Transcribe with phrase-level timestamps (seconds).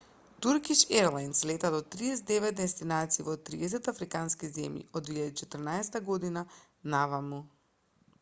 [0.43, 6.45] туркиш ерлајнс лета до 39 дестинации во 30 африкански земји од 2014 година
[6.95, 7.43] наваму